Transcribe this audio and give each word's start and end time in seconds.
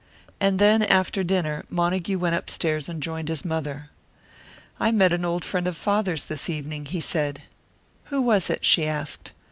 And 0.39 0.57
then, 0.57 0.81
after 0.81 1.23
dinner, 1.23 1.63
Montague 1.69 2.17
went 2.17 2.33
upstairs 2.35 2.89
and 2.89 3.03
joined 3.03 3.27
his 3.29 3.45
mother. 3.45 3.91
"I 4.79 4.89
met 4.89 5.13
an 5.13 5.23
old 5.23 5.45
friend 5.45 5.67
of 5.67 5.77
father's 5.77 6.23
this 6.23 6.49
evening," 6.49 6.87
he 6.87 6.99
said. 6.99 7.43
"Who 8.05 8.19
was 8.23 8.49
it?" 8.49 8.65
she 8.65 8.87
asked. 8.87 9.31